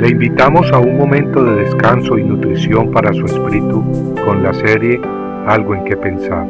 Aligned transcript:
Le 0.00 0.08
invitamos 0.08 0.72
a 0.72 0.78
un 0.78 0.96
momento 0.96 1.44
de 1.44 1.56
descanso 1.56 2.16
y 2.16 2.24
nutrición 2.24 2.90
para 2.90 3.12
su 3.12 3.26
espíritu 3.26 4.14
con 4.24 4.42
la 4.42 4.54
serie 4.54 4.98
Algo 5.46 5.74
en 5.74 5.84
que 5.84 5.94
pensar. 5.94 6.46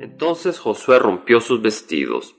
Entonces 0.00 0.58
Josué 0.58 0.98
rompió 0.98 1.40
sus 1.40 1.62
vestidos 1.62 2.34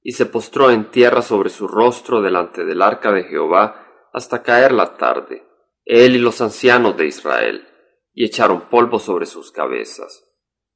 y 0.00 0.12
se 0.12 0.26
postró 0.26 0.70
en 0.70 0.92
tierra 0.92 1.20
sobre 1.20 1.48
su 1.48 1.66
rostro 1.66 2.22
delante 2.22 2.64
del 2.64 2.80
arca 2.80 3.10
de 3.10 3.24
Jehová 3.24 3.84
hasta 4.12 4.44
caer 4.44 4.70
la 4.70 4.96
tarde, 4.96 5.42
él 5.84 6.14
y 6.14 6.18
los 6.20 6.40
ancianos 6.40 6.96
de 6.96 7.06
Israel, 7.06 7.66
y 8.14 8.26
echaron 8.26 8.68
polvo 8.70 9.00
sobre 9.00 9.26
sus 9.26 9.50
cabezas. 9.50 10.24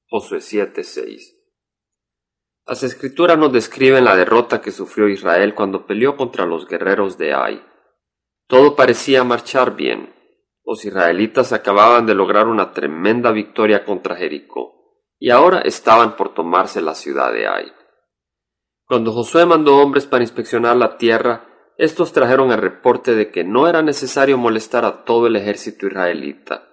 Josué 0.09 0.41
7:6 0.41 1.34
Las 2.67 2.83
escrituras 2.83 3.37
nos 3.37 3.53
describen 3.53 4.05
la 4.05 4.17
derrota 4.17 4.63
que 4.63 4.71
sufrió 4.71 5.09
Israel 5.09 5.55
cuando 5.55 5.87
peleó 5.87 6.17
contra 6.17 6.47
los 6.47 6.67
guerreros 6.67 7.19
de 7.19 7.35
Ai. 7.35 7.63
Todo 8.47 8.75
parecía 8.75 9.23
marchar 9.23 9.77
bien. 9.77 10.15
Los 10.65 10.83
israelitas 10.87 11.53
acababan 11.53 12.07
de 12.07 12.15
lograr 12.15 12.47
una 12.47 12.73
tremenda 12.73 13.33
victoria 13.33 13.85
contra 13.85 14.17
Jericó, 14.17 15.05
y 15.19 15.29
ahora 15.29 15.61
estaban 15.61 16.17
por 16.17 16.33
tomarse 16.33 16.81
la 16.81 16.95
ciudad 16.95 17.35
de 17.35 17.47
Ai. 17.47 17.73
Cuando 18.87 19.13
Josué 19.13 19.45
mandó 19.45 19.77
hombres 19.77 20.07
para 20.07 20.25
inspeccionar 20.25 20.77
la 20.77 20.97
tierra, 20.97 21.47
estos 21.77 22.13
trajeron 22.13 22.51
el 22.51 22.59
reporte 22.59 23.15
de 23.15 23.31
que 23.31 23.45
no 23.45 23.69
era 23.69 23.83
necesario 23.83 24.39
molestar 24.39 24.87
a 24.87 25.05
todo 25.05 25.27
el 25.27 25.37
ejército 25.37 25.87
israelita. 25.87 26.67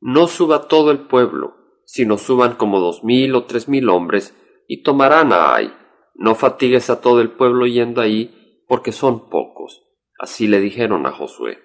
No 0.00 0.26
suba 0.26 0.66
todo 0.66 0.90
el 0.90 1.06
pueblo, 1.06 1.54
sino 1.84 2.18
suban 2.18 2.56
como 2.56 2.80
dos 2.80 3.04
mil 3.04 3.36
o 3.36 3.44
tres 3.44 3.68
mil 3.68 3.88
hombres 3.88 4.36
y 4.66 4.82
tomarán 4.82 5.32
a 5.32 5.54
Ai. 5.54 5.72
No 6.14 6.34
fatigues 6.34 6.90
a 6.90 7.00
todo 7.00 7.20
el 7.20 7.32
pueblo 7.32 7.66
yendo 7.66 8.00
ahí, 8.00 8.64
porque 8.68 8.92
son 8.92 9.28
pocos. 9.28 9.82
Así 10.18 10.46
le 10.46 10.60
dijeron 10.60 11.06
a 11.06 11.12
Josué. 11.12 11.58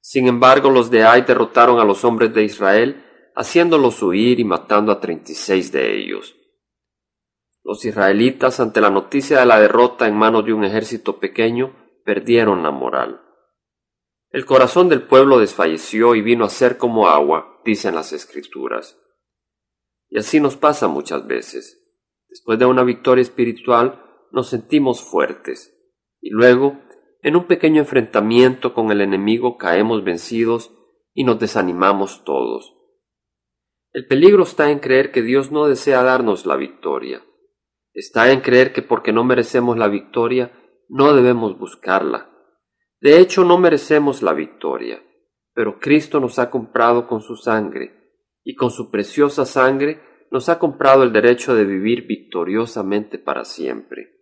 Sin 0.00 0.26
embargo, 0.28 0.70
los 0.70 0.90
de 0.90 1.04
Ai 1.04 1.22
derrotaron 1.22 1.80
a 1.80 1.84
los 1.84 2.04
hombres 2.04 2.32
de 2.32 2.44
Israel, 2.44 3.04
haciéndolos 3.34 4.02
huir 4.02 4.40
y 4.40 4.44
matando 4.44 4.92
a 4.92 5.00
treinta 5.00 5.32
y 5.32 5.34
seis 5.34 5.70
de 5.72 5.98
ellos. 5.98 6.34
Los 7.62 7.84
israelitas, 7.84 8.60
ante 8.60 8.80
la 8.80 8.90
noticia 8.90 9.40
de 9.40 9.46
la 9.46 9.60
derrota 9.60 10.06
en 10.06 10.16
manos 10.16 10.44
de 10.44 10.52
un 10.52 10.64
ejército 10.64 11.18
pequeño, 11.18 11.76
perdieron 12.04 12.62
la 12.62 12.70
moral. 12.70 13.20
El 14.30 14.44
corazón 14.44 14.88
del 14.88 15.02
pueblo 15.02 15.38
desfalleció 15.38 16.14
y 16.14 16.22
vino 16.22 16.44
a 16.44 16.50
ser 16.50 16.78
como 16.78 17.08
agua, 17.08 17.60
dicen 17.64 17.94
las 17.94 18.12
escrituras. 18.12 18.98
Y 20.08 20.18
así 20.18 20.40
nos 20.40 20.56
pasa 20.56 20.88
muchas 20.88 21.26
veces. 21.26 21.87
Después 22.28 22.58
de 22.58 22.66
una 22.66 22.84
victoria 22.84 23.22
espiritual 23.22 24.04
nos 24.32 24.48
sentimos 24.48 25.02
fuertes, 25.02 25.74
y 26.20 26.30
luego, 26.30 26.78
en 27.22 27.36
un 27.36 27.46
pequeño 27.46 27.80
enfrentamiento 27.80 28.74
con 28.74 28.90
el 28.90 29.00
enemigo, 29.00 29.56
caemos 29.56 30.04
vencidos 30.04 30.72
y 31.14 31.24
nos 31.24 31.38
desanimamos 31.38 32.24
todos. 32.24 32.74
El 33.92 34.06
peligro 34.06 34.42
está 34.42 34.70
en 34.70 34.78
creer 34.78 35.10
que 35.10 35.22
Dios 35.22 35.50
no 35.50 35.66
desea 35.66 36.02
darnos 36.02 36.46
la 36.46 36.56
victoria 36.56 37.22
está 37.98 38.30
en 38.30 38.40
creer 38.40 38.72
que 38.72 38.82
porque 38.82 39.12
no 39.12 39.24
merecemos 39.24 39.76
la 39.76 39.88
victoria, 39.88 40.52
no 40.88 41.14
debemos 41.14 41.58
buscarla. 41.58 42.30
De 43.00 43.18
hecho, 43.18 43.44
no 43.44 43.58
merecemos 43.58 44.22
la 44.22 44.32
victoria, 44.32 45.02
pero 45.52 45.78
Cristo 45.80 46.20
nos 46.20 46.38
ha 46.38 46.48
comprado 46.50 47.08
con 47.08 47.20
su 47.20 47.36
sangre, 47.36 47.94
y 48.44 48.54
con 48.54 48.70
su 48.70 48.90
preciosa 48.90 49.44
sangre 49.44 50.00
nos 50.30 50.48
ha 50.48 50.58
comprado 50.58 51.02
el 51.02 51.12
derecho 51.12 51.54
de 51.54 51.64
vivir 51.64 52.06
victoriosamente 52.06 53.18
para 53.18 53.44
siempre. 53.44 54.18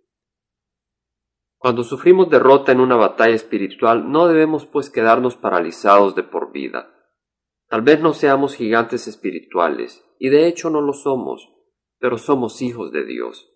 Cuando 1.59 1.83
sufrimos 1.83 2.31
derrota 2.31 2.73
en 2.73 2.81
una 2.81 2.97
batalla 2.97 3.35
espiritual, 3.35 4.11
no 4.11 4.28
debemos 4.28 4.66
pues 4.66 4.91
quedarnos 4.91 5.37
paralizados 5.37 6.15
de 6.15 6.22
por 6.22 6.53
vida. 6.53 6.93
Tal 7.69 7.83
vez 7.83 8.00
no 8.00 8.12
seamos 8.12 8.55
gigantes 8.55 9.09
espirituales, 9.09 10.05
y 10.19 10.28
de 10.28 10.47
hecho 10.47 10.71
no 10.71 10.81
lo 10.81 10.93
somos, 10.93 11.53
pero 11.99 12.19
somos 12.19 12.62
hijos 12.62 12.93
de 12.93 13.05
Dios. 13.05 13.53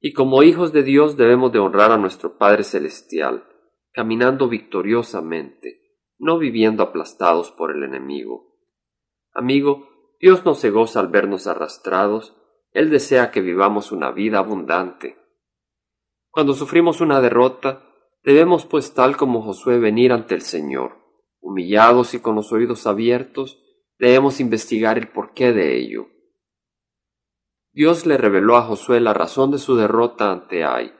Y 0.00 0.12
como 0.12 0.42
hijos 0.42 0.72
de 0.72 0.82
Dios 0.82 1.16
debemos 1.16 1.52
de 1.52 1.60
honrar 1.60 1.92
a 1.92 1.98
nuestro 1.98 2.36
Padre 2.36 2.64
Celestial, 2.64 3.44
caminando 3.92 4.48
victoriosamente, 4.48 6.00
no 6.18 6.38
viviendo 6.38 6.82
aplastados 6.82 7.52
por 7.52 7.70
el 7.70 7.84
enemigo. 7.84 8.56
Amigo, 9.32 9.88
Dios 10.22 10.44
no 10.44 10.54
se 10.54 10.70
goza 10.70 11.00
al 11.00 11.08
vernos 11.08 11.48
arrastrados, 11.48 12.36
Él 12.70 12.90
desea 12.90 13.32
que 13.32 13.40
vivamos 13.40 13.90
una 13.90 14.12
vida 14.12 14.38
abundante. 14.38 15.18
Cuando 16.30 16.54
sufrimos 16.54 17.00
una 17.00 17.20
derrota, 17.20 17.84
debemos 18.22 18.64
pues 18.64 18.94
tal 18.94 19.16
como 19.16 19.42
Josué 19.42 19.80
venir 19.80 20.12
ante 20.12 20.36
el 20.36 20.42
Señor, 20.42 20.96
humillados 21.40 22.14
y 22.14 22.20
con 22.20 22.36
los 22.36 22.52
oídos 22.52 22.86
abiertos, 22.86 23.60
debemos 23.98 24.38
investigar 24.38 24.96
el 24.96 25.08
porqué 25.08 25.52
de 25.52 25.76
ello. 25.76 26.06
Dios 27.72 28.06
le 28.06 28.16
reveló 28.16 28.56
a 28.56 28.62
Josué 28.62 29.00
la 29.00 29.14
razón 29.14 29.50
de 29.50 29.58
su 29.58 29.74
derrota 29.74 30.30
ante 30.30 30.62
Ai. 30.62 30.94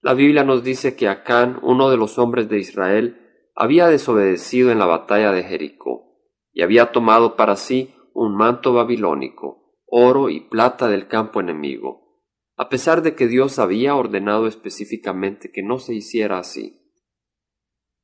La 0.00 0.14
Biblia 0.14 0.42
nos 0.42 0.64
dice 0.64 0.96
que 0.96 1.08
Acán, 1.08 1.58
uno 1.62 1.90
de 1.90 1.98
los 1.98 2.18
hombres 2.18 2.48
de 2.48 2.60
Israel, 2.60 3.50
había 3.54 3.88
desobedecido 3.88 4.70
en 4.70 4.78
la 4.78 4.86
batalla 4.86 5.32
de 5.32 5.42
Jericó, 5.42 6.16
y 6.50 6.62
había 6.62 6.92
tomado 6.92 7.36
para 7.36 7.56
sí 7.56 7.93
un 8.14 8.34
manto 8.34 8.72
babilónico, 8.72 9.76
oro 9.86 10.30
y 10.30 10.40
plata 10.40 10.88
del 10.88 11.06
campo 11.06 11.40
enemigo, 11.40 12.22
a 12.56 12.70
pesar 12.70 13.02
de 13.02 13.14
que 13.14 13.26
Dios 13.26 13.58
había 13.58 13.94
ordenado 13.94 14.46
específicamente 14.46 15.52
que 15.52 15.62
no 15.62 15.78
se 15.78 15.94
hiciera 15.94 16.38
así. 16.38 16.80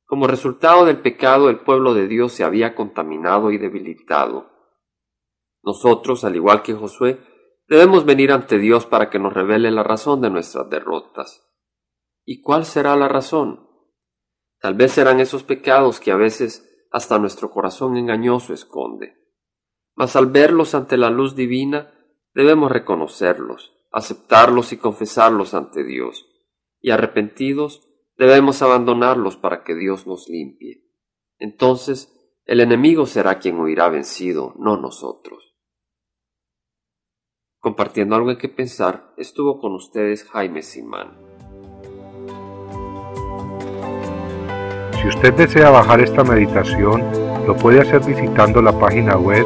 Como 0.05 0.27
resultado 0.27 0.85
del 0.85 1.01
pecado 1.01 1.49
el 1.49 1.61
pueblo 1.61 1.95
de 1.95 2.07
Dios 2.07 2.33
se 2.33 2.43
había 2.43 2.75
contaminado 2.75 3.49
y 3.49 3.57
debilitado. 3.57 4.51
Nosotros, 5.63 6.23
al 6.23 6.35
igual 6.35 6.61
que 6.61 6.73
Josué, 6.73 7.19
Debemos 7.71 8.03
venir 8.03 8.33
ante 8.33 8.57
Dios 8.57 8.85
para 8.85 9.09
que 9.09 9.17
nos 9.17 9.33
revele 9.33 9.71
la 9.71 9.81
razón 9.81 10.19
de 10.19 10.29
nuestras 10.29 10.69
derrotas. 10.69 11.41
¿Y 12.25 12.41
cuál 12.41 12.65
será 12.65 12.97
la 12.97 13.07
razón? 13.07 13.65
Tal 14.59 14.73
vez 14.73 14.91
serán 14.91 15.21
esos 15.21 15.43
pecados 15.43 16.01
que 16.01 16.11
a 16.11 16.17
veces 16.17 16.69
hasta 16.91 17.17
nuestro 17.17 17.49
corazón 17.49 17.95
engañoso 17.95 18.53
esconde. 18.53 19.15
Mas 20.01 20.15
al 20.15 20.31
verlos 20.31 20.73
ante 20.73 20.97
la 20.97 21.11
luz 21.11 21.35
divina, 21.35 21.91
debemos 22.33 22.71
reconocerlos, 22.71 23.71
aceptarlos 23.91 24.73
y 24.73 24.77
confesarlos 24.77 25.53
ante 25.53 25.83
Dios, 25.83 26.25
y 26.79 26.89
arrepentidos 26.89 27.87
debemos 28.17 28.63
abandonarlos 28.63 29.37
para 29.37 29.63
que 29.63 29.75
Dios 29.75 30.07
nos 30.07 30.27
limpie. 30.27 30.89
Entonces 31.37 32.11
el 32.45 32.61
enemigo 32.61 33.05
será 33.05 33.37
quien 33.37 33.59
huirá 33.59 33.89
vencido, 33.89 34.55
no 34.57 34.75
nosotros. 34.75 35.53
Compartiendo 37.59 38.15
algo 38.15 38.31
en 38.31 38.39
que 38.39 38.49
pensar, 38.49 39.13
estuvo 39.17 39.59
con 39.59 39.75
ustedes 39.75 40.23
Jaime 40.23 40.63
Simán. 40.63 41.15
Si 44.99 45.07
usted 45.07 45.31
desea 45.35 45.69
bajar 45.69 46.01
esta 46.01 46.23
meditación, 46.23 47.03
lo 47.45 47.55
puede 47.55 47.81
hacer 47.81 48.03
visitando 48.03 48.63
la 48.63 48.79
página 48.79 49.15
web 49.15 49.45